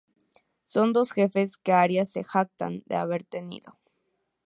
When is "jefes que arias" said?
1.11-2.09